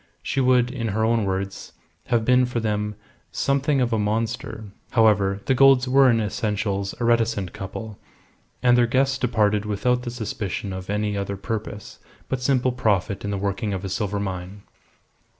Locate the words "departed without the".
9.19-10.09